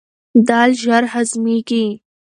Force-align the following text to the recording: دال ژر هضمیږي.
دال 0.47 0.71
ژر 0.81 1.03
هضمیږي. 1.13 1.85